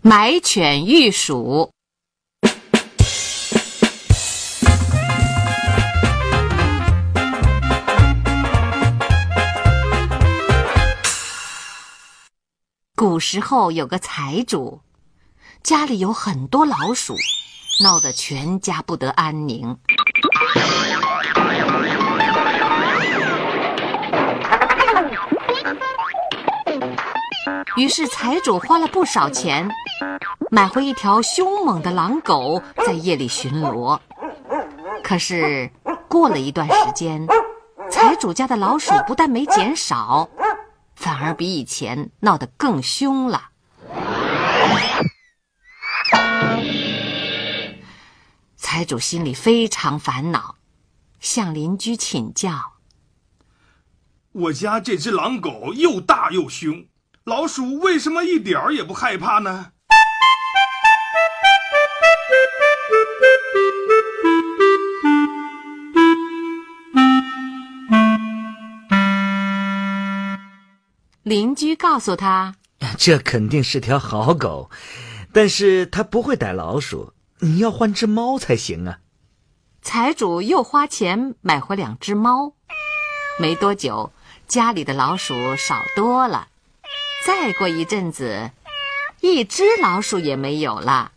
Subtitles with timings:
[0.00, 1.72] 买犬遇鼠。
[12.94, 14.80] 古时候有个财主，
[15.64, 17.16] 家里有很多老鼠，
[17.82, 19.78] 闹得全家不得安宁。
[27.76, 29.68] 于是财主花了不少钱，
[30.50, 33.98] 买回一条凶猛的狼狗，在夜里巡逻。
[35.04, 35.70] 可是
[36.08, 37.26] 过了一段时间，
[37.90, 40.28] 财主家的老鼠不但没减少，
[40.96, 43.50] 反而比以前闹得更凶了。
[48.56, 50.56] 财主心里非常烦恼，
[51.20, 52.50] 向邻居请教
[54.32, 56.84] ：“我家这只狼狗又大又凶。”
[57.28, 59.72] 老鼠为什么一点儿也不害怕呢？
[71.22, 72.54] 邻居告诉他
[72.96, 74.70] ：“这肯定是条好狗，
[75.30, 77.12] 但是它不会逮老鼠。
[77.40, 79.00] 你要换只猫才行啊。”
[79.84, 82.54] 财主又花钱买回两只猫，
[83.38, 84.14] 没多久，
[84.46, 86.48] 家里的老鼠少多了。
[87.24, 88.50] 再过一阵子，
[89.20, 91.12] 一只老鼠也没有了。